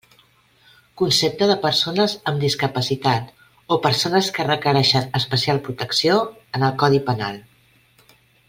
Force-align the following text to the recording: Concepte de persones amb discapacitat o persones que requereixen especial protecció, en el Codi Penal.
Concepte 1.01 1.45
de 1.51 1.57
persones 1.65 2.15
amb 2.31 2.41
discapacitat 2.45 3.29
o 3.75 3.79
persones 3.85 4.31
que 4.39 4.47
requereixen 4.49 5.07
especial 5.23 5.63
protecció, 5.69 6.19
en 6.59 6.67
el 6.71 6.77
Codi 6.85 7.07
Penal. 7.13 7.43